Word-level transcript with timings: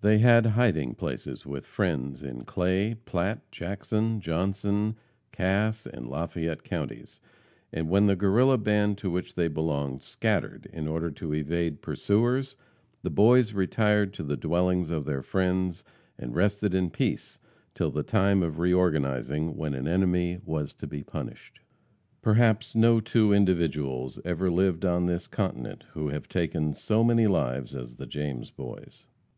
They 0.00 0.16
had 0.20 0.46
hiding 0.46 0.94
places 0.94 1.44
with 1.44 1.66
friends 1.66 2.22
in 2.22 2.44
Clay, 2.46 2.94
Platte, 3.04 3.42
Jackson, 3.52 4.18
Johnson, 4.18 4.96
Cass 5.30 5.86
and 5.86 6.06
Lafayette 6.06 6.64
counties, 6.64 7.20
and 7.70 7.90
when 7.90 8.06
the 8.06 8.16
Guerrilla 8.16 8.56
band 8.56 8.96
to 8.96 9.10
which 9.10 9.34
they 9.34 9.46
belonged 9.46 10.02
scattered 10.02 10.70
in 10.72 10.88
order 10.88 11.10
to 11.10 11.34
evade 11.34 11.82
pursuers, 11.82 12.56
the 13.02 13.10
Boys 13.10 13.52
retired 13.52 14.14
to 14.14 14.22
the 14.22 14.38
dwellings 14.38 14.90
of 14.90 15.04
their 15.04 15.20
friends 15.20 15.84
and 16.18 16.34
rested 16.34 16.74
in 16.74 16.88
peace 16.88 17.38
till 17.74 17.90
the 17.90 18.02
time 18.02 18.42
of 18.42 18.58
re 18.58 18.72
organizing, 18.72 19.54
when 19.54 19.74
an 19.74 19.86
enemy 19.86 20.38
was 20.46 20.72
to 20.72 20.86
be 20.86 21.02
punished. 21.02 21.60
Perhaps 22.22 22.74
no 22.74 23.00
two 23.00 23.34
individuals 23.34 24.18
ever 24.24 24.50
lived 24.50 24.86
on 24.86 25.04
this 25.04 25.26
continent 25.26 25.84
who 25.92 26.08
have 26.08 26.26
taken 26.26 26.72
so 26.72 27.04
many 27.04 27.26
lives, 27.26 27.74
as 27.74 27.96
the 27.96 28.06
James 28.06 28.50
Boys. 28.50 29.06